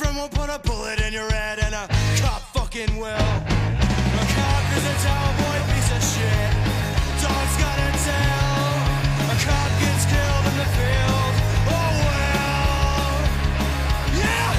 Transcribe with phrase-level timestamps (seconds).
[0.00, 1.84] from will put a bullet in your head, and a
[2.24, 3.12] cop fucking will.
[3.12, 6.50] A cop is a cowboy piece of shit.
[7.20, 8.64] Dog's got a tail.
[9.28, 11.34] A cop gets killed in the field.
[11.68, 13.12] Oh well.
[14.16, 14.52] Yeah!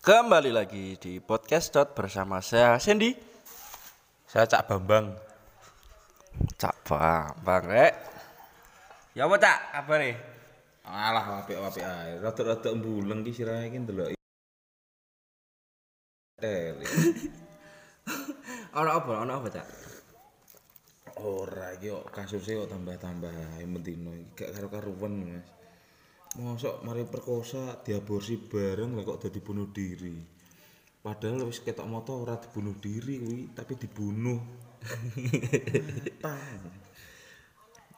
[0.00, 3.12] Kembali lagi di podcast dot bersama saya Sandy,
[4.24, 5.31] Saya Cak Bambang.
[6.56, 7.94] Cak Bambang rek.
[9.12, 9.58] Ya apa cak?
[9.84, 10.14] Apa nih?
[10.88, 12.18] Alah apik-apik ae.
[12.18, 14.16] Rada-rada mbuleng ki sirahe ki ndelok.
[16.40, 16.84] Tele.
[18.80, 19.12] Ono apa?
[19.22, 19.66] Ono apa cak?
[21.22, 25.46] Ora iki kok kasusnya kok tambah-tambah mentino iki gak karo-karuan Mas.
[26.32, 30.16] Mosok mari perkosa diaborsi bareng lah kok dadi bunuh diri.
[31.02, 34.40] Padahal wis ketok moto ora dibunuh diri kuwi, tapi dibunuh.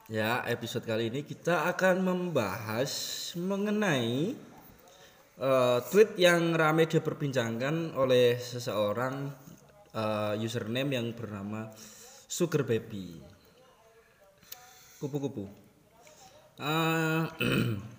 [0.05, 2.93] Ya episode kali ini kita akan membahas
[3.33, 4.37] mengenai
[5.41, 9.33] eh, tweet yang ramai diperbincangkan oleh seseorang
[9.97, 11.73] eh, username yang bernama
[12.29, 13.17] Sugar Baby.
[15.01, 15.49] Kupu-kupu.
[16.61, 17.23] Eh,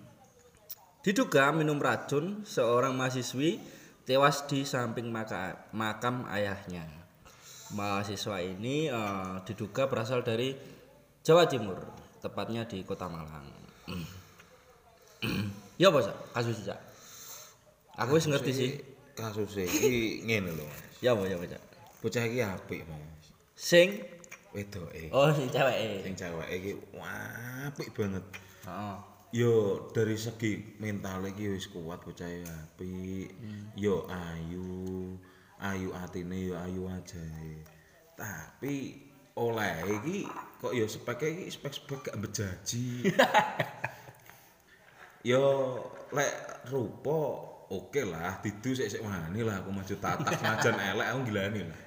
[1.07, 3.63] Diduga minum racun, seorang mahasiswi
[4.03, 7.06] tewas di samping maka- makam ayahnya.
[7.75, 10.55] Mahasiswa ini eh, diduga berasal dari
[11.27, 11.75] Jawa Timur,
[12.23, 13.51] tepatnya di Kota Malang.
[15.81, 16.17] ya apa Cak?
[16.31, 16.79] kasus Cak?
[17.97, 18.71] Aku wis ngerti sih.
[19.17, 20.65] Kasusnya iki ngene lho.
[21.01, 21.63] Ya apa ya Cak?
[21.99, 23.25] Bocah iki apik, Mas.
[23.57, 24.05] Sing
[24.53, 25.11] Wedoke.
[25.11, 26.05] oh sing cewek.
[26.05, 26.71] Sing cewek iki
[27.67, 28.23] apik banget.
[28.63, 28.97] Heeh.
[29.35, 33.29] Yo dari segi mental iki wis kuat bocah e apik.
[33.75, 35.17] Yo ayu.
[35.57, 37.65] Ayu atine yo ayu ajae.
[38.13, 39.05] Tapi
[39.37, 40.25] oleh iki
[40.57, 43.05] kok yo speknya iki spek-spek gak bejaji.
[45.29, 45.43] yo
[46.13, 46.33] lek
[46.69, 47.17] rupa
[47.67, 51.81] oke lah didu sik sik wani lah aku maju tatap najan elek aku gilani lah.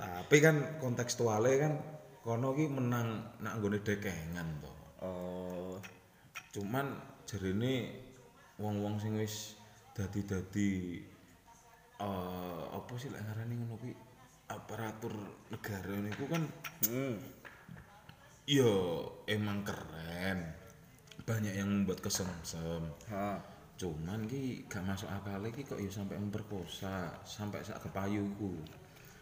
[0.00, 1.72] Tapi kan kontekstualnya kan
[2.20, 4.72] kono ki menang nak nggone dekengan to.
[5.00, 5.80] Oh,
[6.52, 6.92] cuman
[7.24, 7.88] jarine
[8.60, 9.56] wong-wong sing wis
[9.96, 11.00] dadi-dadi
[12.00, 13.92] eh apa sih lek ngarani ngono kuwi
[14.48, 15.14] aparatur
[15.52, 16.42] negara niku kan
[16.88, 17.16] hmm.
[18.48, 18.74] ya
[19.28, 20.56] emang keren
[21.22, 23.38] banyak yang membuat kesemsem Ha.
[23.76, 28.52] cuman ki gak masuk akal iki kok ya sampai memperkosa sampai sak kepayu iku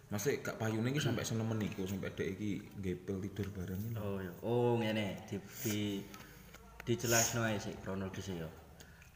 [0.09, 3.93] Masih gak payune iki sampai senemen iku sampai dek iki gepel tidur bareng.
[4.01, 4.33] Oh ya.
[4.41, 5.79] Oh ngene di di
[6.89, 8.49] dijelasno ae sih kronologisnya ya.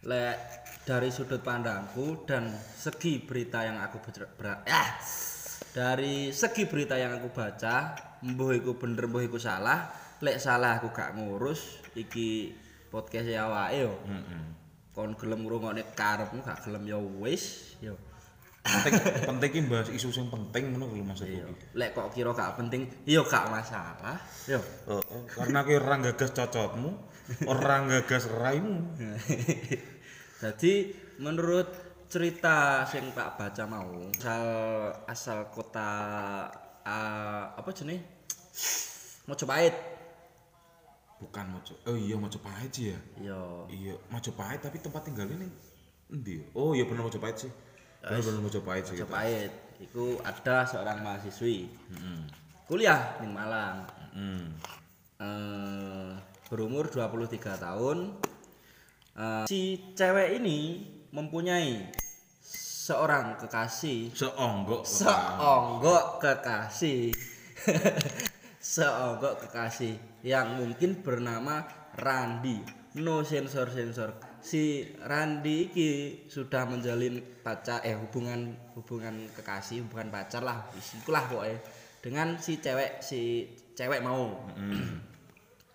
[0.03, 0.37] Lek
[0.83, 4.27] dari sudut pandangku dan segi berita yang aku baca
[4.67, 4.91] ah,
[5.71, 7.95] dari segi berita yang aku baca,
[8.27, 12.51] mbuh iku bener mbuh iku salah, lek salah aku gak ngurus iki
[12.91, 13.95] podcast ya awake yo.
[14.11, 14.45] Heeh.
[14.93, 17.95] Kon gelem ngrungokne karepmu gak gelem ya wis yo.
[18.63, 18.95] Penting
[19.27, 21.47] penting ki bahas isu sing penting ngono lho maksudku Iya.
[21.47, 21.65] iki.
[21.79, 24.19] Lek kok kira gak penting, yo gak masalah.
[24.51, 24.59] Yo.
[24.59, 26.91] Heeh, karena ki ora gagas cocotmu,
[27.47, 28.77] ora gagas raimu.
[30.43, 30.91] Jadi
[31.23, 31.71] menurut
[32.11, 34.45] cerita sing tak baca mau asal
[35.07, 35.91] asal kota
[36.83, 38.03] ah, apa jenis
[39.31, 39.71] Mojopahit.
[41.23, 41.79] Bukan Mojo.
[41.87, 42.99] Oh iya Mojopahit sih ya.
[43.23, 43.71] Yo.
[43.71, 45.53] Iya, Mojopahit tapi tempat tinggalnya nih
[46.11, 46.43] endi?
[46.43, 46.45] ya?
[46.59, 47.53] Oh iya bener Mojopahit sih.
[48.03, 49.07] Bener bener Mojopahit sih gitu.
[49.07, 49.53] Mojopahit.
[49.79, 52.21] Itu ada seorang mahasiswi Heeh.
[52.67, 53.87] kuliah di Malang.
[54.11, 54.43] Heeh.
[55.23, 56.11] Eh,
[56.51, 58.19] berumur 23 tahun.
[59.13, 61.93] Eh, si cewek ini mempunyai
[62.41, 64.09] seorang kekasih.
[64.17, 64.89] Seonggok.
[64.89, 67.13] seonggok kekasih.
[68.73, 71.69] Seonggok kekasih yang mungkin bernama
[71.99, 72.65] Randi.
[72.97, 75.91] No sensor sensor si Randi iki
[76.29, 80.73] sudah menjalin pacar eh hubungan hubungan kekasih hubungan pacar lah.
[80.73, 81.61] Ikulah pokoknya.
[82.01, 84.41] Dengan si cewek si cewek mau.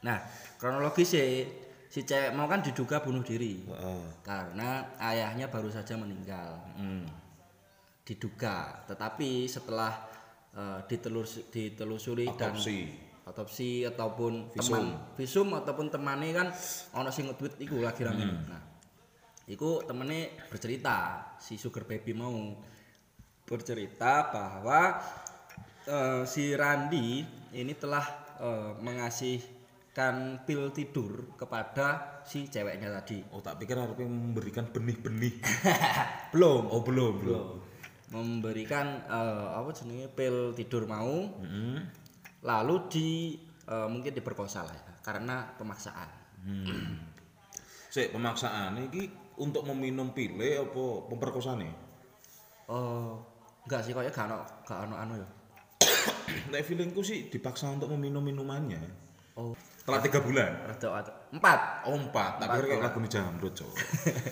[0.01, 0.17] Nah
[0.57, 1.45] kronologis si
[1.87, 3.63] si cewek mau kan diduga bunuh diri.
[3.63, 4.03] Heeh.
[4.23, 6.59] karena ayahnya baru saja meninggal.
[6.77, 7.03] Heeh.
[8.07, 8.87] diduga.
[8.87, 9.91] Tetapi setelah
[10.55, 12.77] eh, ditelus ditelusuri Otopsi.
[12.87, 13.83] dan otopsi.
[13.83, 14.95] ataupun teman.
[15.19, 15.51] Visum.
[15.51, 16.47] Ataupun temane kan
[16.95, 18.67] ono sing nge-tweet iku lagi rame nah
[19.47, 22.35] iku temene bercerita si sugar baby mau
[23.47, 24.99] bercerita bahwa
[25.87, 27.23] eh, si Randi
[27.55, 28.05] ini telah
[28.43, 28.71] eh,
[29.97, 35.41] mengasihkan pil tidur kepada si ceweknya tadi Oh tak pikir harusnya memberikan benih-benih.
[36.33, 37.47] belum Oh belum belum.
[38.07, 41.81] memberikan eh, apa jenenge pil tidur mau Heeh.
[42.45, 43.09] lalu di
[43.67, 46.09] eh, mungkin diperkosa lah ya karena pemaksaan.
[47.89, 49.09] Sik pemaksaan iki
[49.41, 51.67] untuk meminum pile apa pemperkosane?
[52.69, 53.17] Oh,
[53.65, 55.27] enggak sih kayaknya gak ono gak ono anu ya.
[56.53, 59.06] Nek feelingku sih dipaksa untuk meminum minumannya.
[59.37, 60.51] Oh, Setelah tiga bulan.
[60.65, 61.59] rada rada- empat.
[61.85, 63.77] Oh empat, tak kira kayak lagu jamrut cowok.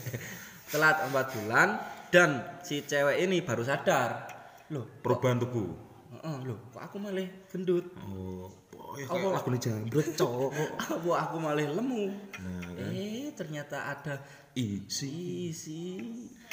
[0.73, 1.67] Telat empat bulan
[2.09, 2.29] dan
[2.59, 4.25] si cewek ini baru sadar.
[4.67, 5.69] Loh, Perubahan tubuh.
[6.11, 7.85] heeh, loh, kok aku malah gendut?
[8.01, 8.49] Oh,
[8.97, 9.27] Apa?
[9.31, 10.51] lagu jamrut cowok.
[10.89, 12.09] Apa aku malah lemu?
[12.41, 12.89] Nah, kan.
[12.89, 14.15] Eh, ternyata ada
[14.55, 15.99] Isi isi.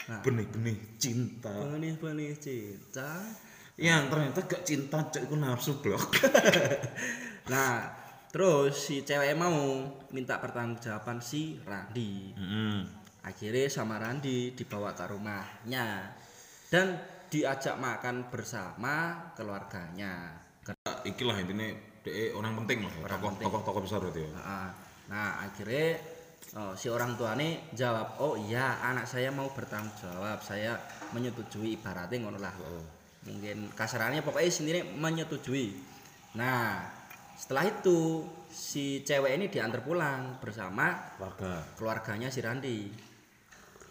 [0.04, 3.22] Nah, benih-benih cinta benih-benih cinta.
[3.78, 6.10] yang ternyata gak cinta cok itu nafsu blok.
[7.44, 7.90] Nah,
[8.32, 12.32] terus si cewek mau minta pertanggungjawaban si Randi.
[12.32, 12.80] Heeh.
[13.22, 16.10] Akhirnya sama Randi dibawa ke rumahnya
[16.72, 16.98] dan
[17.30, 20.42] diajak makan bersama keluarganya.
[21.06, 21.68] Iki lah intinya
[22.02, 24.30] DE orang penting lah, tokoh tokoh tokoh besar berarti ya.
[24.34, 24.68] Nah,
[25.06, 26.02] nah, akhirnya
[26.58, 30.74] oh, si orang tuanya jawab, oh iya anak saya mau bertanggung jawab, saya
[31.14, 32.54] menyetujui ibaratnya ngono lah.
[33.22, 35.78] Mungkin kasarannya pokoknya sendiri menyetujui.
[36.34, 36.90] Nah,
[37.42, 41.74] setelah itu si cewek ini diantar pulang bersama Warga.
[41.74, 42.86] keluarganya si Randi.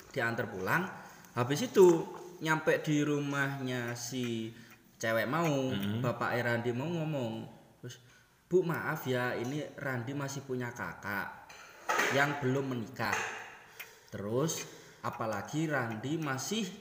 [0.07, 0.87] Diantar pulang
[1.35, 2.07] habis itu
[2.39, 4.55] nyampe di rumahnya si
[4.95, 5.67] cewek mau
[5.99, 7.43] bapak Randi mau ngomong
[7.83, 7.99] terus
[8.47, 11.51] bu maaf ya ini Randi masih punya kakak
[12.15, 13.19] yang belum menikah.
[14.15, 14.63] Terus
[15.03, 16.71] apalagi Randi masih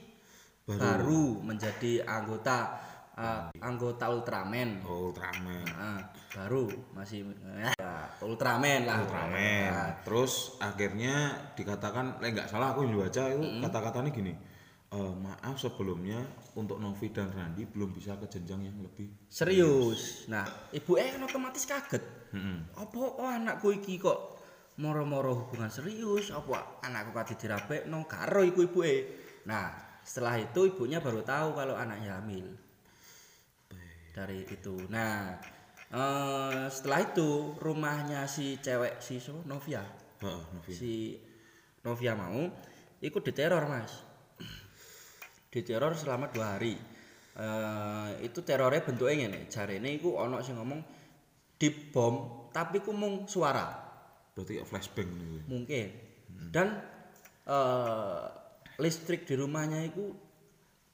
[0.63, 2.79] baru, menjadi anggota
[3.17, 5.65] eh, anggota Ultraman Oh, Ultraman.
[5.67, 5.99] Nah,
[6.31, 7.27] baru masih
[7.59, 7.71] ya,
[8.23, 9.67] Ultraman lah Ultraman.
[9.71, 14.33] Nah, Terus akhirnya dikatakan, lek nggak salah aku yang baca itu kata-katanya gini.
[14.91, 16.19] "Eh, maaf sebelumnya
[16.51, 19.07] untuk Novi dan Randi belum bisa ke jenjang yang lebih.
[19.31, 20.43] serius nah
[20.75, 22.03] ibu eh otomatis kaget
[22.35, 22.59] Heeh.
[22.75, 24.35] apa oh anakku iki kok
[24.83, 28.83] moro-moro hubungan serius apa anakku kati dirabekno karo iku ibu
[29.47, 29.71] nah
[30.03, 32.51] setelah itu ibunya baru tahu kalau anaknya hamil
[34.11, 34.75] dari itu.
[34.91, 35.39] Nah
[35.91, 39.41] eh, setelah itu rumahnya si cewek si siapa?
[39.47, 39.83] Novia.
[40.21, 40.71] Heeh, Novi.
[40.71, 40.93] si
[41.81, 42.45] Novia mau
[43.01, 43.91] ikut diteror mas.
[45.51, 46.75] Diteror selama dua hari.
[47.31, 50.83] Eh, itu terornya bentuknya nih cari ini aku ono sing ngomong
[51.55, 53.71] dibom tapi ku mung suara.
[54.35, 55.43] Berarti flashbang nih.
[55.47, 55.87] mungkin.
[56.51, 56.67] Dan
[57.47, 58.23] eh,
[58.79, 60.11] listrik di rumahnya itu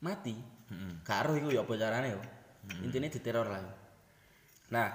[0.06, 0.38] mati.
[1.08, 2.37] Karo itu ya apa caranya ya
[2.84, 3.64] intinya diteror lah
[4.74, 4.88] nah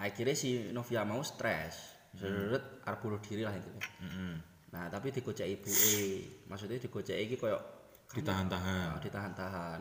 [0.00, 3.70] akhirnya si Novia mau stres seret arep bunuh diri lah itu
[4.02, 4.34] Heeh.
[4.70, 6.22] Nah, tapi digocek ibu e.
[6.46, 7.58] Maksudnya digocek iki koyo
[8.10, 8.98] Ditahan-tahan.
[8.98, 9.80] oh, ditahan-tahan.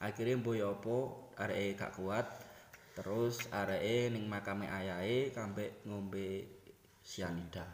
[0.00, 0.96] Akhirnya mbo ya apa
[1.40, 2.26] areke gak kuat.
[2.96, 6.48] Terus areke ning makame ayahe kampe ngombe
[7.04, 7.64] sianida.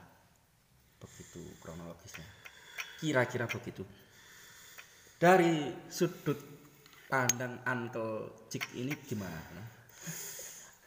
[0.98, 2.26] Begitu kronologisnya.
[2.98, 3.86] Kira-kira begitu.
[5.18, 6.57] Dari sudut
[7.08, 9.64] pandang Uncle Cik ini gimana?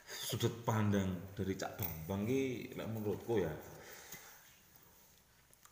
[0.06, 3.50] Sudut pandang dari Cak Bambang ki menurutku ya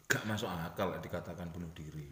[0.10, 2.10] gak masuk akal dikatakan bunuh diri.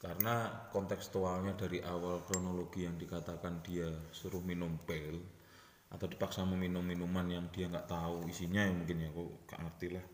[0.00, 5.20] Karena kontekstualnya dari awal kronologi yang dikatakan dia suruh minum pil
[5.92, 9.86] atau dipaksa meminum minuman yang dia nggak tahu isinya ya mungkin ya aku gak ngerti
[9.92, 10.06] lah.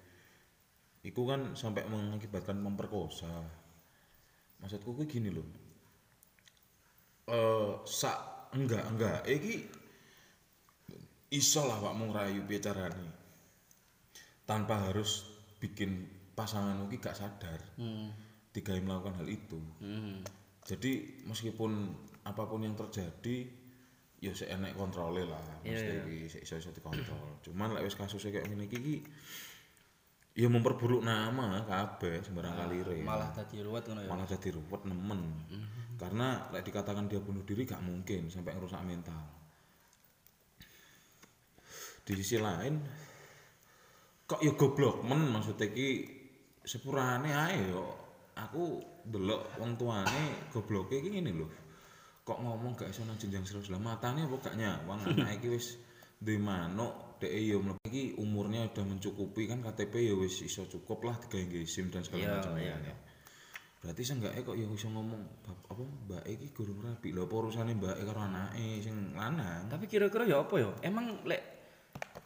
[1.07, 3.31] Iku kan sampai mengakibatkan memperkosa.
[4.59, 5.74] Maksudku kuwi gini loh.
[7.25, 9.65] Eh sak enggak enggak iki
[11.35, 13.09] iso lah Pak ngerayu piye carane.
[14.45, 15.25] Tanpa harus
[15.59, 16.05] bikin
[16.37, 17.61] pasangan ki gak sadar.
[17.81, 18.13] Hmm.
[18.55, 19.59] Digawe melakukan hal itu.
[19.81, 20.21] Hmm.
[20.63, 21.91] Jadi meskipun
[22.25, 23.51] apa pun yang terjadi
[24.21, 25.43] ya sik enek kontrole lah.
[25.65, 27.41] Mesti iki sik iso-iso dikontrol.
[27.45, 28.97] Cuman lek wis kasusnya kayak ngene iki ki
[30.35, 32.99] ya memperburuk nama kabeh sembarang kalire.
[33.07, 34.11] Malah tadi ruwet ngono ya.
[34.11, 35.23] malah jadi ruwet nemen.
[35.95, 39.23] Karena lek dikatakan dia bunuh diri gak mungkin sampai ngerusak mental.
[42.05, 42.75] Di sisi lain
[44.27, 45.31] kok ya goblok men?
[45.31, 45.89] Maksudnya ki
[46.67, 47.87] sepurane ae yo.
[48.35, 51.47] Aku delok wong tuane gobloke iki ngene lho.
[52.27, 54.99] Kok ngomong gak iso nang jenjang serius lah matane apa gak nyawang?
[55.15, 55.79] Anak iki wis
[56.19, 61.07] duwe manuk dhek yo mlebu iki umurnya udah mencukupi kan KTP ya wis iso cukup
[61.07, 62.95] lah digawe SIM dan segala Iya, macam iya, ya.
[63.85, 68.01] Berarti seenggaknya kok ya iso ngomong apa mbak iki gurung rabi lho apa urusane mbak
[68.01, 69.69] karo anake sing lanang.
[69.69, 70.71] Tapi kira-kira ya apa ya?
[70.81, 71.43] Emang lek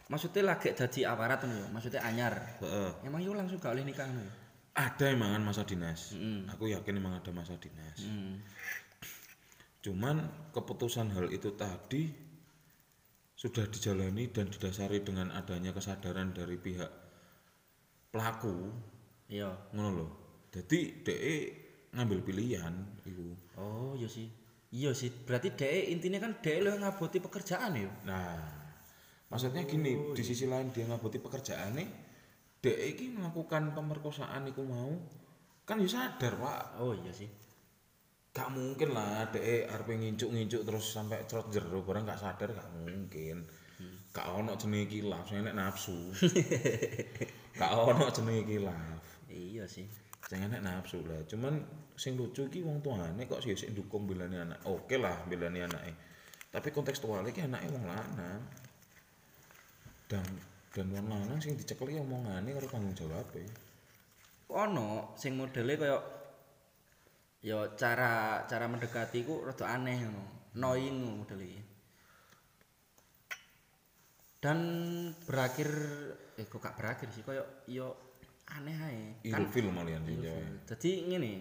[0.09, 2.35] maksudnya lagi dadi aparat ya, maksudnya anyar.
[2.65, 3.05] Heeh.
[3.05, 4.33] Emang yo langsung gak oleh nikah ngono ya?
[4.79, 6.15] Ada emangan masa dinas.
[6.15, 6.47] Mm.
[6.55, 7.99] Aku yakin emang ada masa dinas.
[7.99, 8.39] Hmm.
[9.83, 10.23] Cuman
[10.55, 12.28] keputusan hal itu tadi
[13.39, 16.91] sudah dijalani dan didasari dengan adanya kesadaran dari pihak
[18.11, 18.75] pelaku
[19.29, 19.53] Iya.
[19.77, 20.07] ngono lho
[20.51, 21.37] jadi DE
[21.95, 23.29] ngambil pilihan iku
[23.59, 24.27] Oh, iya sih.
[24.71, 25.11] Iya sih.
[25.11, 27.91] Berarti dhek intinya kan dhek lho ngaboti pekerjaan ya.
[28.09, 28.39] nah
[29.29, 31.85] maksudnya gini di sisi lain dia ngaboti pekerjaannya
[32.59, 34.93] DE iki melakukan pemerkosaan iku mau
[35.69, 37.29] kan ya sadar pak Oh, iya sih.
[38.39, 43.43] Gak mungkin lah DE arep ngincuk-ngincuk terus sampai cerot jero barang gak sadar gak mungkin.
[44.15, 46.15] Gak ono jenenge kilaf sing enek nafsu.
[47.59, 49.03] Gak ono jenenge kilaf.
[49.27, 49.87] Iya sih.
[50.29, 51.57] sing enek nafsu lah cuman
[51.97, 54.61] sing lucu iki wong tuane kok sih dukung belani anak.
[54.69, 55.93] Oke lah belani anake.
[56.53, 58.41] Tapi kontekstualnya iki anake wong lanang.
[60.05, 60.29] Dan
[60.69, 63.25] dan wong lanang sing dicekeli omongane karo tanggung jawab
[64.53, 65.97] Ono sing modele kaya
[67.39, 70.25] ya cara cara mendekati ku rada aneh ngono.
[70.59, 71.51] Annoying ngono modele.
[74.39, 74.59] Dan
[75.27, 75.71] berakhir
[76.39, 77.91] eh kok gak berakhir sih kaya ya
[78.55, 79.03] aneh ae.
[79.31, 81.33] Kan ilfil malian di Jawa Jadi ngene.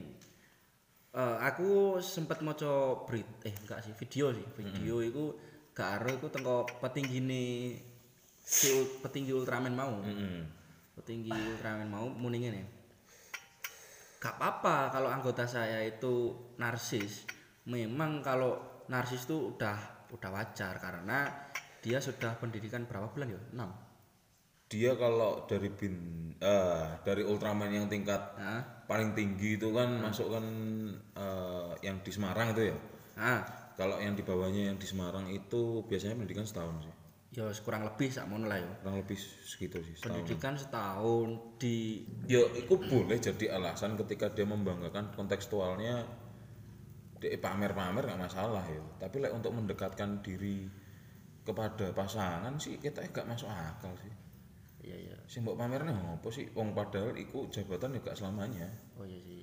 [1.18, 5.34] eh, aku sempat maca berit eh enggak sih video sih video iku
[5.74, 7.74] gak ero iku tengko petinggine
[8.38, 8.70] si
[9.02, 10.46] petinggi Ultraman mau Heeh.
[10.94, 12.62] petinggi Ultraman mau muni ngene
[14.18, 17.26] gak apa-apa kalau anggota saya itu narsis.
[17.68, 21.28] Memang kalau narsis itu udah udah wajar karena
[21.84, 23.42] dia sudah pendidikan berapa bulan ya?
[23.54, 23.88] 6
[24.68, 25.96] dia kalau dari bin
[26.44, 28.20] eh dari Ultraman yang tingkat
[28.84, 30.44] paling tinggi itu kan masuk kan
[31.16, 32.78] eh, yang di Semarang itu ya?
[33.16, 33.40] Nah
[33.80, 36.97] kalau yang di bawahnya yang di Semarang itu biasanya pendidikan setahun sih
[37.36, 40.08] ya kurang lebih sakmono lah ya kurang lebih segitu sih setahun.
[40.08, 41.28] Pendidikan setahun
[41.60, 46.08] di ya itu boleh jadi alasan ketika dia membanggakan kontekstualnya
[47.18, 50.70] dia pamer-pamer nggak masalah ya tapi like, untuk mendekatkan diri
[51.48, 54.12] kepada pasangan sih kita gak masuk akal sih.
[54.84, 55.16] Iya iya.
[55.32, 56.52] Sing mbok pamernya apa sih?
[56.52, 58.68] Wong padahal iku jabatan juga selamanya.
[59.00, 59.37] Oh iya sih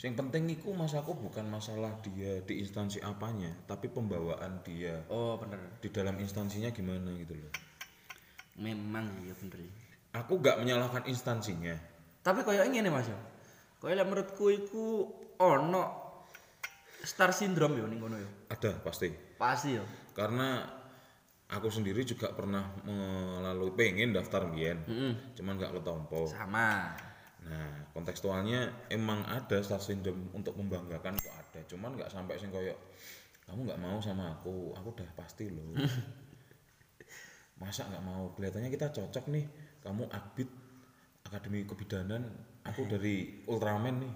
[0.00, 5.36] Yang penting iku mas aku bukan masalah dia di instansi apanya, tapi pembawaan dia oh
[5.36, 7.52] bener di dalam instansinya gimana gitu loh.
[8.56, 9.60] memang iya bener.
[10.16, 11.76] Aku gak menyalahkan instansinya.
[12.20, 13.16] tapi kayak ngene mas ya
[13.80, 15.84] kayak menurutku iku ono
[17.00, 19.08] star syndrome ya ning kono ya Ada pasti.
[19.36, 20.64] pasti ya Karena
[21.48, 24.80] aku sendiri juga pernah melalui pengen daftar biyen,
[25.32, 26.24] cuman gak ketompo.
[26.24, 26.92] sama
[27.40, 32.76] Nah, kontekstualnya emang ada star syndrome untuk membanggakan kok ada, cuman nggak sampai sing koyo
[33.50, 35.74] kamu nggak mau sama aku, aku udah pasti loh.
[37.60, 38.30] Masa nggak mau?
[38.38, 39.42] Kelihatannya kita cocok nih.
[39.82, 40.46] Kamu Akbit
[41.26, 42.30] Akademi Kebidanan,
[42.62, 44.14] aku dari Ultraman nih.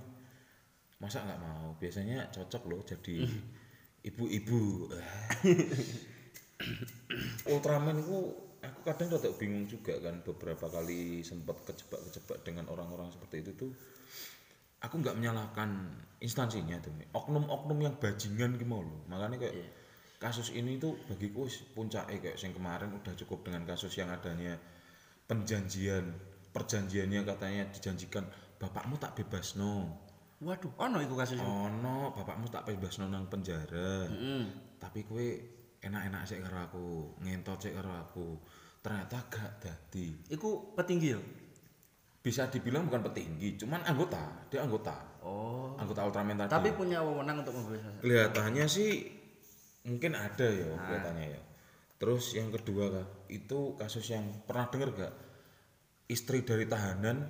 [1.02, 1.74] Masa nggak mau?
[1.82, 3.26] Biasanya cocok loh jadi
[4.14, 4.86] ibu-ibu.
[7.50, 8.18] Ultraman itu
[8.84, 13.72] kadang rada bingung juga kan beberapa kali sempat kejebak-kejebak dengan orang-orang seperti itu tuh
[14.84, 15.88] aku nggak menyalahkan
[16.20, 19.56] instansinya tuh oknum-oknum yang bajingan gitu loh makanya kayak
[20.20, 24.56] kasus ini tuh bagiku puncaknya kayak yang kemarin udah cukup dengan kasus yang adanya
[25.24, 26.12] penjanjian
[26.52, 28.24] perjanjiannya katanya dijanjikan
[28.60, 30.04] bapakmu tak bebas no
[30.44, 34.06] waduh ono iku kasus oh no bapakmu tak bebas no nang penjara.
[34.76, 35.28] Tapi kue
[35.80, 36.86] enak-enak sih karo aku
[37.24, 38.26] ngentot sih karo aku
[38.84, 40.12] ternyata gak dadi.
[40.28, 41.20] Iku petinggi ya?
[42.20, 44.20] Bisa dibilang bukan petinggi cuman anggota
[44.52, 44.92] dia anggota.
[45.24, 45.72] Oh.
[45.80, 46.52] Anggota Ultraman tadi.
[46.52, 49.08] tapi punya wewenang untuk membebaskan kelihatannya sih
[49.88, 51.40] mungkin ada ya kelihatannya ya.
[51.96, 55.14] Terus yang kedua kak itu kasus yang pernah dengar gak?
[56.04, 57.24] Istri dari tahanan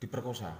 [0.00, 0.56] diperkosa.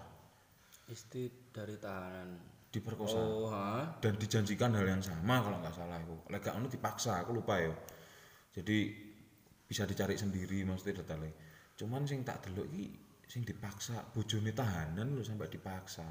[0.92, 2.36] Istri dari tahanan.
[2.68, 3.16] Diperkosa.
[3.16, 7.40] Oh ha dan dijanjikan hal yang sama kalau nggak salah aku lega anu dipaksa aku
[7.40, 7.72] lupa ya.
[8.52, 9.05] Jadi
[9.66, 11.34] bisa dicari sendiri maksudnya detailnya
[11.76, 16.06] cuman sing tak delok iki sing dipaksa bojone tahanan lho sampai dipaksa.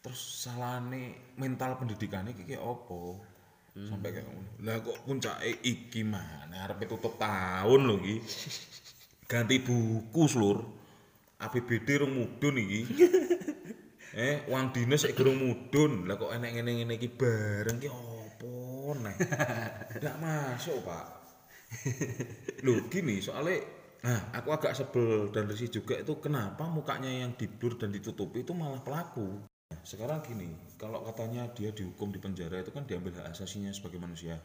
[0.00, 3.20] Terus salahane mental pendidikannya iki kayak opo
[3.74, 4.50] sampai kayak ngono.
[4.64, 8.16] Lah kok puncake iki mana arep tutup tahun lho iki.
[9.26, 10.66] Ganti buku seluruh
[11.42, 12.82] APBD rung mudun iki.
[14.10, 16.02] Eh uang dinas sik gerung mudun.
[16.10, 19.14] Lah kok enek ngene ngene iki bareng ki opo neh
[20.02, 21.19] nggak masuk pak
[22.66, 27.76] Loh gini soalnya nah aku agak sebel dan risih juga itu kenapa mukanya yang diblur
[27.76, 29.44] dan ditutupi itu malah pelaku?
[29.70, 30.48] Nah, sekarang gini
[30.80, 34.40] kalau katanya dia dihukum di penjara itu kan diambil hak asasinya sebagai manusia.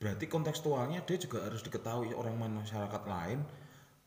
[0.00, 3.44] Berarti kontekstualnya dia juga harus diketahui orang masyarakat lain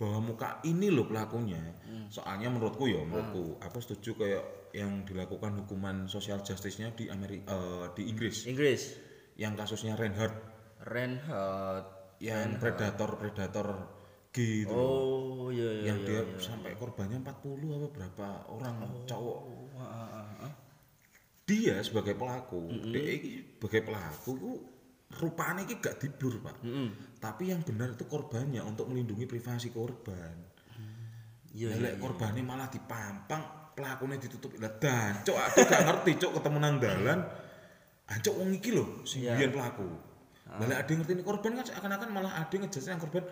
[0.01, 1.61] bahwa muka ini loh pelakunya.
[2.09, 7.53] Soalnya menurutku ya menurutku aku setuju kayak yang dilakukan hukuman social justice-nya di Amerika
[7.93, 8.49] di Inggris.
[8.49, 8.97] Inggris.
[9.37, 10.33] Yang kasusnya Reinhardt.
[10.89, 12.00] Reinhardt.
[12.21, 13.67] Yang predator predator
[14.31, 14.87] G itu loh.
[14.87, 15.83] Oh, iya iya.
[15.91, 16.21] yang iya.
[16.23, 18.75] dia sampai korbannya 40 apa berapa orang
[19.09, 19.39] cowok
[19.75, 20.53] ah, ah, ah.
[21.43, 24.51] dia sebagai pelaku dia iki sebagai pelaku itu
[25.19, 26.63] rupanya iki gak diblur pak
[27.19, 30.47] tapi yang benar itu korbannya untuk melindungi privasi korban
[31.51, 31.83] Iya Ya, iya.
[31.83, 36.75] lek korbannya malah dipampang pelakunya ditutup lah dan cok aku gak ngerti cok ketemu nang
[36.79, 37.19] dalan
[38.07, 39.35] ancok wong iki lho sing Iya.
[39.35, 40.10] biyen pelaku
[40.51, 43.23] lah lek ade ngerti korban kan seakan-akan malah ade ngejudge yang korban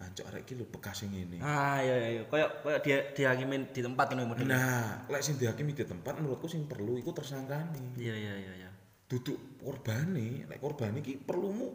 [0.00, 2.22] ancok arek iki lho bekas sing ngene Ah iya iya.
[2.24, 4.48] Kayak kayak dia dihakimin di tempat ngono model.
[4.48, 8.70] nah lek sing dihakimi di tempat menurutku sing perlu iku tersangkane Iya iya iya iya.
[9.04, 11.74] duduk korbane lek korban iki perlumu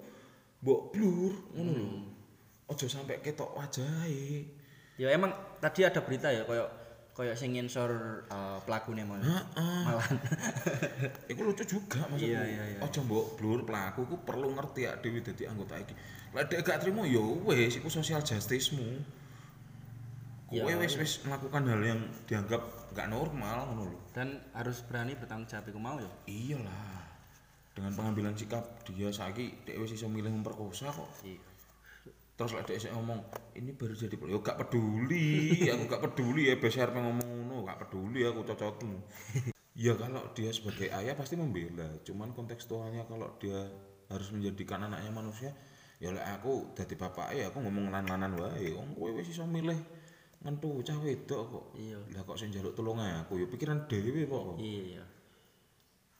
[0.63, 2.03] mbok blur ngono lho Hmm.
[2.65, 4.41] ojo sampai ketok wajahe
[4.95, 6.84] Ya emang tadi ada berita ya kayak
[7.15, 9.15] kayak sing ngensor uh, pelakunya mau.
[9.15, 10.19] Malahan.
[11.31, 12.27] Iku lucu juga maksudku.
[12.27, 12.79] Iya, iya, iya.
[12.83, 15.95] Aja mbok blur pelaku ku perlu ngerti ya dhewe dadi anggota iki.
[16.35, 18.99] Lek dhek gak trimo ya wis iku social justice-mu.
[20.51, 23.99] Kowe Ya, wis wis melakukan hal yang dianggap gak normal ngono lho.
[24.11, 26.11] Dan harus berani bertanggung jawab iku mau ya.
[26.27, 26.99] Iyalah.
[27.71, 31.07] Dengan pengambilan sikap dia saiki dhek wis iso milih memperkosa kok.
[31.23, 31.39] Iya.
[32.35, 33.19] Terus lek dhek sik ngomong,
[33.55, 38.27] ini baru jadi yo gak peduli, aku gak peduli ya BSR ngomong ngono, gak peduli
[38.27, 38.99] aku cocotmu.
[39.87, 43.71] ya kalau dia sebagai ayah pasti membela, cuman kontekstualnya kalau dia
[44.11, 45.55] harus menjadikan anaknya manusia,
[46.03, 49.79] ya lek aku dadi bapak ya aku ngomong lan-lanan wae, wong kowe wis iso milih
[50.45, 51.65] ngentu cah wedok kok.
[51.79, 51.97] Iya.
[52.13, 54.61] Lah kok sing njaluk tulung aku ya pikiran dhewe kok.
[54.61, 55.03] Iya.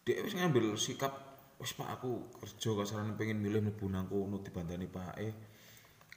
[0.01, 1.13] Dia wis ngambil sikap
[1.61, 5.29] wis Pak aku kerja kasaran pengen milih mlebu nang kono dibandani Pak E.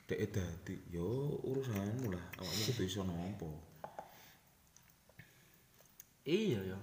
[0.08, 3.44] Dek dadi yo urusanmu lah, awakmu kudu iso nampa.
[6.24, 6.78] Iya ya.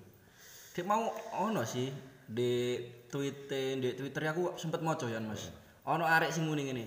[0.77, 1.89] Dek mau ono sih
[2.29, 2.77] di
[3.10, 5.50] Twitter, di Twitter aku sempet maca ya Mas.
[5.89, 6.86] Ono arek sing muni ngene.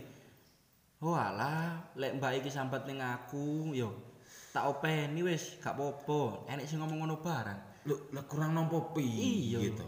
[1.02, 3.90] Walah, lek Mbak iki sambat ning aku, yo
[4.54, 6.46] tak openi wis, gak apa-apa.
[6.50, 7.86] Enek sing ngomong ngono barang.
[7.86, 9.74] Lho, lah kurang nampa piye Iya.
[9.74, 9.86] gitu.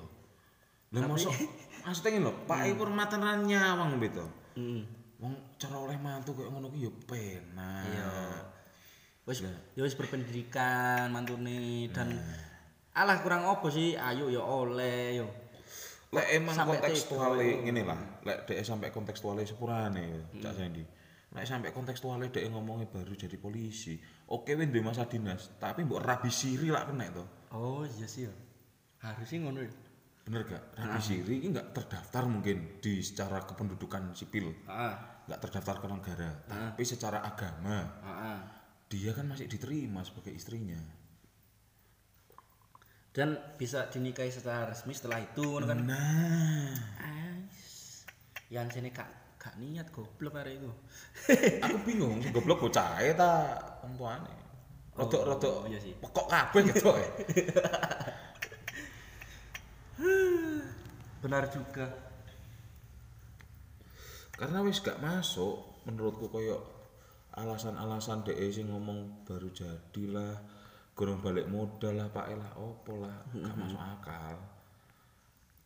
[0.99, 1.31] Lah mosok
[1.87, 4.27] maksudnya ngene lho, Pak E hormatan lan nyawang gitu.
[4.59, 4.83] Heeh.
[5.21, 7.85] Wong cara oleh mantu kayak ngono ki yo penak.
[7.85, 8.13] Iya.
[9.29, 12.17] Wis ya wis berpendidikan mantune dan
[12.97, 14.01] alah kurang apa sih?
[14.01, 15.29] Ayo ya oleh yo.
[16.11, 20.83] Lek emang Sampai kontekstuale ngene lah, lek dhek sampai kontekstuale sepurane ya, Cak Sandy.
[21.31, 23.95] Lek sampai kontekstuale dhek ngomongnya baru jadi polisi.
[24.27, 27.23] Oke wis duwe masa dinas, tapi mbok rabi siri lah kena to.
[27.55, 28.35] Oh iya sih ya.
[29.07, 29.71] Harusnya ngono ya.
[30.27, 30.63] Bener gak?
[30.77, 34.53] Rabi siri ini gak terdaftar mungkin di secara kependudukan sipil.
[34.69, 34.95] Heeh.
[35.31, 38.39] Gak terdaftar ke negara, tapi secara agama Heeh.
[38.91, 40.81] dia kan masih diterima sebagai istrinya.
[43.11, 45.83] Dan bisa dinikahi secara resmi setelah itu kan.
[45.83, 48.07] Nah, Ais.
[48.51, 50.71] Yang sini gak gak niat goblok arek iku.
[51.65, 54.37] aku bingung, goblok bocahe ta wong tuane.
[54.95, 55.95] Rodok-rodok iya sih.
[55.97, 57.09] pokok kabeh gitu ya.
[61.21, 61.87] Benar juga.
[64.41, 66.65] karena wis gak masuk menurutku koyo
[67.37, 70.33] alasan-alasan DE sing ngomong baru jadi lah
[70.97, 74.37] gorong balik modal lah pak lah opo lah gak masuk akal.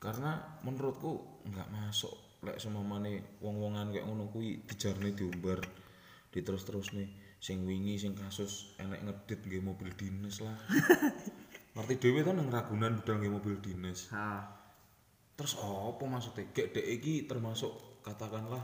[0.03, 2.13] Karena menurutku nggak masuk
[2.45, 5.65] lek semamane wong-wongan kayak ngono kuwi dijarne diumbar
[6.29, 7.09] diterus terus nih
[7.41, 10.57] sing wingi sing kasus enek ngedit nggih mobil dinas lah
[11.75, 14.47] ngerti dhewe to nang Ragunan budal nggih mobil dinas Ha.
[15.35, 16.47] Terus apa maksudnya?
[16.55, 17.75] Gek dek iki termasuk
[18.07, 18.63] katakanlah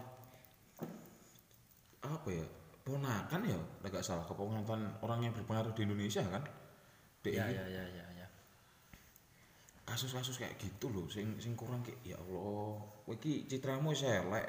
[2.07, 2.47] apa ya?
[2.81, 6.43] Ponakan ya, nek gak salah keponakan orang yang berpengaruh di Indonesia kan?
[7.21, 8.27] Dek Ya ya ya ya ya.
[9.85, 14.47] kasus-kasus kayak gitu loh, sing sing kurang kayak ya Allah, kowe iki citramu wis elek.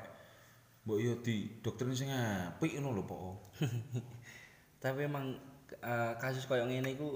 [0.85, 3.57] Mbok yo di doktrin sing apik ngono lho, Pok.
[4.85, 5.33] Tapi emang
[5.81, 7.13] eh, kasus koyo ngene iku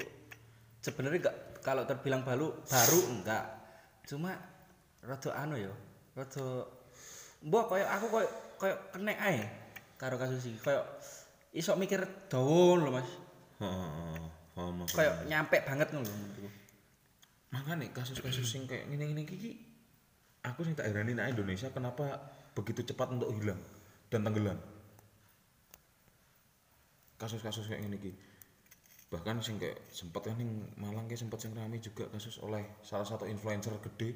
[0.86, 3.46] sebenarnya gak kalau terbilang baru baru enggak.
[4.06, 4.38] Cuma
[5.02, 5.74] rada anu ya,
[6.14, 6.70] rada
[7.42, 8.30] mbok koyo aku koyo
[8.62, 9.42] koyo kena ae
[9.98, 10.62] karo kasus iki.
[10.62, 10.86] Koyo
[11.50, 13.10] iso mikir dawa lho Mas.
[13.66, 14.22] Heeh.
[14.94, 16.50] Koyo nyampe banget ngono lho.
[17.50, 19.52] Makanya kasus-kasus sing kayak gini-gini iki
[20.46, 22.22] aku sing tak herani nek Indonesia kenapa
[22.54, 23.58] begitu cepat untuk hilang
[24.14, 24.60] dan tenggelam.
[27.18, 28.12] Kasus-kasus kayak gini iki.
[29.16, 33.08] Bahkan sing kayak sempet kan ning Malang kayak sempet sing rame juga kasus oleh salah
[33.08, 34.12] satu influencer gede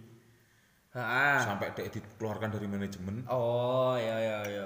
[0.92, 1.38] Heeh.
[1.40, 3.24] sampai dia dikeluarkan dari manajemen.
[3.32, 4.66] Oh, ya ya ya.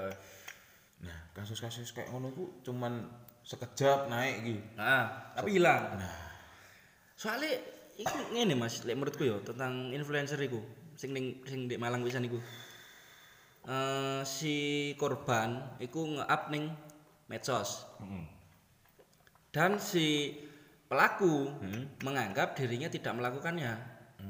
[1.06, 3.06] Nah, kasus-kasus kayak ngono iku cuman
[3.44, 4.56] sekejap naik iki.
[4.74, 6.00] Nah, tapi hilang.
[6.00, 6.16] Nah.
[7.14, 7.60] Soalnya
[7.94, 10.58] iku ngene Mas, lek menurutku ya tentang influencer iku
[10.98, 12.42] sing ning sing di Malang pisan iku.
[13.64, 14.54] eh, si
[15.00, 16.68] korban iku nge-up ning
[17.32, 17.88] medsos.
[19.54, 20.34] Dan si
[20.90, 21.46] pelaku
[22.02, 23.70] menganggap dirinya tidak melakukannya.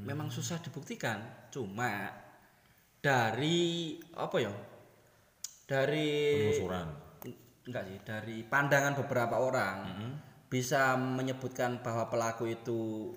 [0.05, 1.49] Memang susah dibuktikan.
[1.49, 2.13] Cuma
[3.01, 4.53] dari apa ya?
[5.65, 6.89] Dari penelusuran
[7.65, 9.77] enggak sih, dari pandangan beberapa orang
[10.53, 13.11] bisa menyebutkan bahwa pelaku itu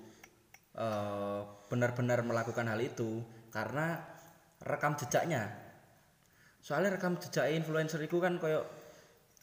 [0.72, 3.20] eh, benar-benar melakukan hal itu
[3.52, 4.00] karena
[4.64, 5.52] rekam jejaknya.
[6.64, 8.64] Soalnya rekam jejak influencer itu kan koyo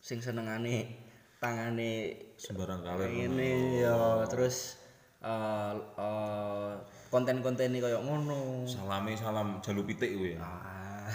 [0.02, 1.06] sing senengane
[1.40, 4.80] tangane sembarang kali ini ya terus
[5.24, 6.72] eh, eh,
[7.10, 8.68] konten-konten ini kayak ngono.
[8.68, 10.44] salame salam jalu pitik kuwi ya?
[10.44, 11.08] Ah.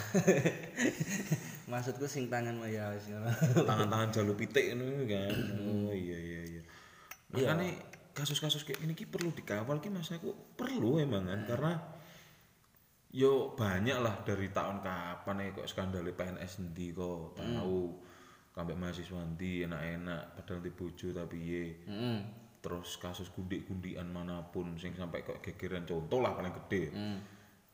[1.71, 2.91] Maksudku sing tangan mah ya
[3.69, 5.35] tangan-tangan jalu pitik ngono kan?
[5.61, 6.63] Oh iya iya iya.
[7.31, 7.71] Makanya
[8.17, 10.11] kasus-kasus kayak gini ki perlu dikawal ki mas.
[10.11, 11.73] Aku perlu emang kan karena
[13.11, 17.99] yo banyak lah dari tahun kapan ya kok skandal PNS ndi kok tahu
[18.51, 22.19] sampai mahasiswa ndi enak-enak padahal di bojo tapi ye Heeh.
[22.59, 26.91] terus kasus gundik-gundian mana pun sing sampai kok gegeran contoh lah paling gede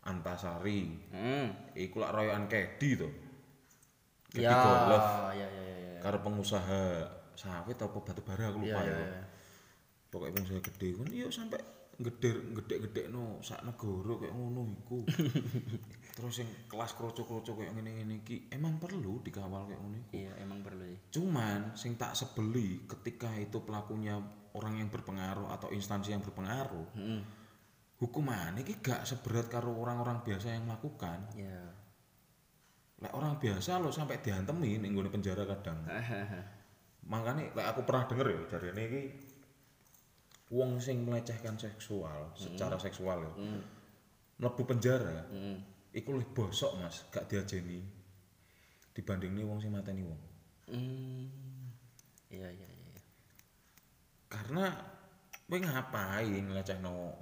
[0.02, 1.46] Antasari Heeh.
[1.74, 3.08] iku lak royokan kedi to
[4.30, 5.76] kedi Ya, golf ya ya ya.
[5.96, 5.98] ya.
[5.98, 6.82] karo pengusaha
[7.32, 8.94] sawit apa batu bara aku lupa Iya, ya.
[8.94, 9.22] iya, iya.
[10.06, 11.60] Pokoknya pengusaha gede kan iya sampai
[11.96, 14.98] gede gede-gede no sak negara kayak ngono iku.
[16.16, 20.12] Terus yang kelas kroco-kroco kayak ngene-ngene iki emang perlu dikawal kayak iku.
[20.16, 20.96] Iya, emang perlu ya.
[21.12, 24.16] Cuman sing tak sebeli ketika itu pelakunya
[24.56, 26.88] orang yang berpengaruh atau instansi yang berpengaruh.
[26.96, 27.20] Heeh.
[28.00, 31.20] Hukuman iki gak seberat karo orang-orang biasa yang melakukan.
[31.36, 31.60] Ya.
[32.96, 35.84] Lek orang biasa lo sampai diantemi ning nggone penjara kadang.
[37.06, 39.02] makanya lek aku pernah denger ya dari ini iki
[40.50, 43.32] wong sing melecehkan seksual secara seksual ya
[44.42, 45.58] mlebu penjara Heeh.
[45.96, 47.80] Iku lebih bosok mas gak diajeni.
[48.92, 50.20] Dibanding nih wong sing mateni wong.
[50.68, 51.24] Hmm.
[52.26, 53.00] Iya, iya, iya.
[54.26, 54.66] karena
[55.46, 57.14] kowe ngapain ngelecehno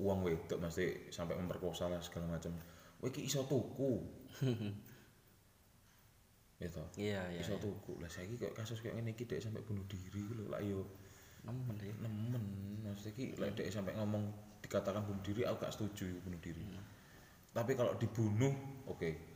[0.00, 2.56] uang wedok mesti sampai memperkosa lah segala macam
[2.98, 3.92] kowe iki iso tuku.
[6.58, 7.38] Gitu Iya, iya.
[7.38, 8.02] iso tuku.
[8.02, 10.50] Lah saiki kok kasus kayak ngene iki dek sampai bunuh diri lho.
[10.50, 10.82] Lah yo
[11.46, 11.94] Nemen ya.
[12.02, 12.44] nemen.
[12.82, 14.26] Maksudnya ki lek dek sampai ngomong
[14.58, 16.66] dikatakan bunuh diri aku gak setuju bunuh diri
[17.50, 18.52] tapi kalau dibunuh
[18.86, 19.26] oke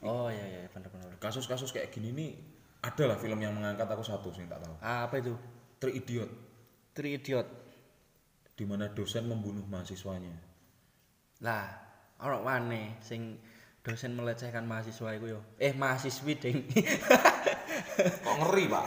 [0.00, 1.12] Oh, iya, iya, benar-benar.
[1.20, 2.30] kasus-kasus kayak gini nih
[2.80, 5.36] ada lah film yang mengangkat aku satu sih tak tahu Apa itu?
[5.76, 6.30] Three Idiot
[6.96, 7.44] Three Idiot.
[8.56, 10.32] di mana dosen membunuh mahasiswanya
[11.40, 11.68] Lah,
[12.16, 13.36] ono maneh sing
[13.80, 15.40] dosen melecehkan mahasiswa iku yo.
[15.56, 16.68] Eh, mahasiswi ding.
[18.24, 18.86] kok ngeri pak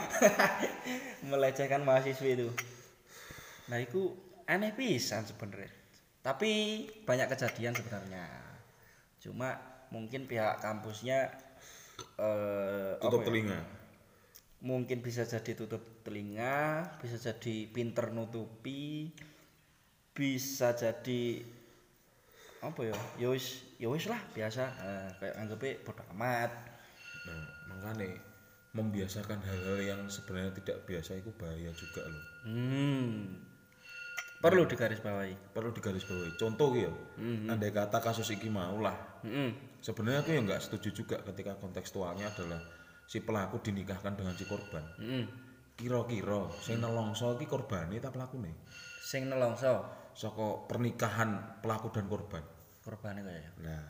[1.30, 2.48] melecehkan mahasiswi itu.
[3.66, 4.14] Nah, itu
[4.46, 5.66] aneh pisan sebenarnya.
[6.24, 6.50] Tapi
[7.04, 8.24] banyak kejadian sebenarnya.
[9.20, 9.60] Cuma
[9.92, 11.28] mungkin pihak kampusnya
[12.18, 13.26] eh tutup ya?
[13.28, 13.58] telinga
[14.64, 19.12] mungkin bisa jadi tutup telinga, bisa jadi pinter nutupi,
[20.16, 21.44] bisa jadi
[22.64, 22.96] apa ya?
[23.20, 24.64] Ya wis, ya wis lah biasa.
[24.64, 26.50] Nah, kayak anggapnya bodoh amat.
[27.24, 27.40] nah
[27.72, 28.20] makanya
[28.76, 33.40] membiasakan hal-hal yang sebenarnya tidak biasa itu bahaya juga loh Hmm.
[34.44, 35.56] Perlu digarisbawahi.
[35.56, 36.92] perlu digarisbawahi contoh ya
[37.48, 38.92] andai kata kasus iki mau lah
[39.24, 39.80] Heeh.
[39.80, 42.60] sebenarnya aku yang nggak setuju juga ketika kontekstualnya adalah
[43.04, 45.24] si pelaku dinikahkan dengan si korban Heeh.
[45.74, 48.52] kira-kira sing nelongso iki korbane ta pelakune
[49.00, 52.44] Sing nelongso saka pernikahan pelaku dan korban
[52.80, 53.50] korbane kaya ya.
[53.64, 53.84] nah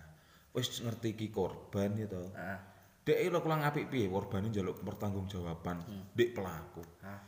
[0.55, 2.63] wis ngerti iki korban ya to Ah.
[3.03, 5.83] dek lo kurang apik piye korbane njaluk pertanggungjawaban
[6.15, 7.19] dek pelaku Ah.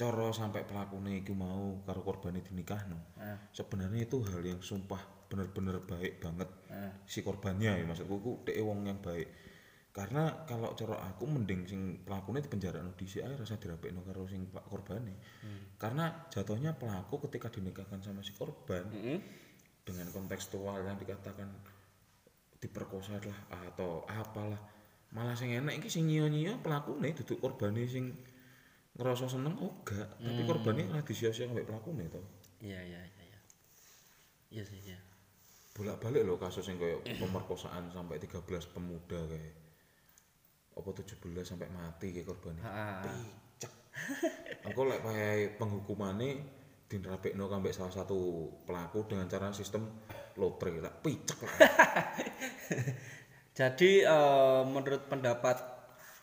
[0.00, 3.36] Cara sampai pelakune iku mau karo korbane dinikahno Ah.
[3.52, 6.88] sebenarnya itu hal yang sumpah bener-bener baik banget Ah.
[7.04, 9.28] si korbannya ya maksudku ku dek wong yang baik
[9.92, 14.48] karena kalau cara aku mending sing pelakune dipenjara no dhisik ae rasa dirapekno karo sing
[14.48, 15.18] pak korbane
[15.76, 19.18] karena jatuhnya pelaku ketika dinikahkan sama si korban Heeh.
[19.84, 21.50] dengan kontekstual yang dikatakan
[22.60, 24.60] diperkosa lah atau apalah
[25.10, 28.14] malah sing enak iki sing nyio-nyio pelakune duduk korbane sing
[29.00, 29.56] ngerasa seneng?
[29.56, 32.20] Oh gak tapi korbannya malah disia-sia sampai pelakune to
[32.60, 33.38] Iya, iya, iya, iya.
[34.52, 35.00] Iya sih, iya.
[35.72, 38.44] bolak-balik loh kasus yang kayak pemerkosaan sampai 13
[38.76, 39.56] pemuda kayak.
[40.76, 42.60] Apa 17 sampai mati kayak korbannya
[43.00, 43.72] picek.
[44.68, 46.36] Aku lek pakai penghukumannya
[46.84, 49.88] dinrapekno sampai salah satu pelaku dengan cara sistem
[50.36, 51.56] lotre lah picek lah.
[53.58, 55.56] Jadi eh, menurut pendapat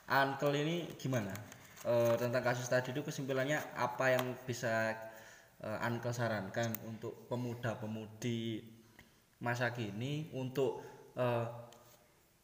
[0.05, 1.56] Uncle ini gimana?
[1.85, 4.97] Eh, tentang kasus tadi itu kesimpulannya apa yang bisa
[5.61, 8.65] eh, Uncle sarankan untuk pemuda-pemudi
[9.45, 10.81] masa kini untuk
[11.13, 11.45] eh,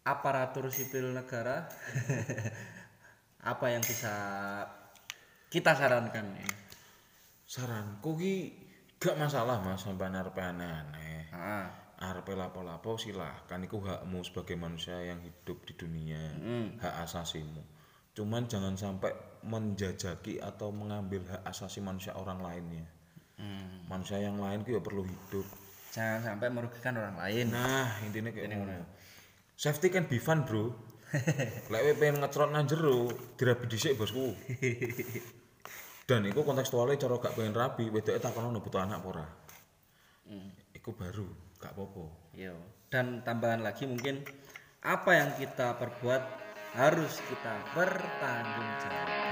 [0.06, 1.66] aparatur sipil negara
[3.52, 4.14] apa yang bisa
[5.50, 6.56] kita sarankan ini?
[7.50, 8.36] Saranku ki
[9.02, 11.34] gak masalah Mas sampai arep aneh-aneh.
[11.34, 11.68] Ah,
[12.04, 16.20] Arep lapo-lapo silahkan iku hakmu sebagai manusia yang hidup di dunia.
[16.82, 17.83] Hak asasimu.
[18.14, 19.10] Cuman jangan sampai
[19.44, 22.86] menjajaki atau mengambil hak asasi manusia orang lainnya.
[23.90, 25.46] Manusia yang lain ya perlu hidup.
[25.94, 27.54] jangan sampai merugikan orang lain.
[27.54, 28.82] Nah, intinya kayak ngono.
[29.54, 30.74] Safety can be fun, Bro.
[31.70, 34.34] Lek kowe pengen ngecrot nang jero, dirabi dhisik, Bosku.
[36.10, 39.28] Dan iku kontekstualnya cara gak pengen rabi, wedoke takono ono butuh anak apa ora.
[40.74, 41.30] Iku baru,
[41.62, 42.06] gak apa-apa.
[42.34, 42.58] Yo.
[42.90, 44.26] Dan tambahan lagi mungkin
[44.82, 46.43] apa yang kita perbuat
[46.74, 49.23] harus kita pertanggungjawabkan.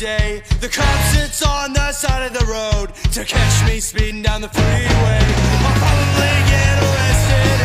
[0.00, 0.42] Day.
[0.60, 4.48] The cop sits on the side of the road to catch me speeding down the
[4.48, 5.20] freeway.
[5.66, 7.63] I'll probably get arrested.